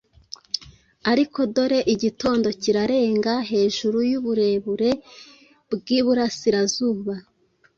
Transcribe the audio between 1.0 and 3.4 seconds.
Ariko dore! Igitondo kirarenga